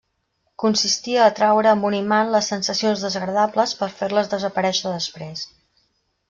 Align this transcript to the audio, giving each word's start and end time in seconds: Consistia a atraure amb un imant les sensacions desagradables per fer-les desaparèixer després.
Consistia 0.61 1.19
a 1.23 1.27
atraure 1.31 1.69
amb 1.71 1.85
un 1.89 1.97
imant 1.97 2.31
les 2.37 2.47
sensacions 2.53 3.05
desagradables 3.09 3.75
per 3.83 3.91
fer-les 4.01 4.33
desaparèixer 4.33 4.97
després. 4.99 5.47